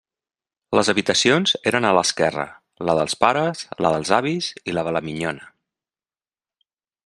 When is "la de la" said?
4.79-5.07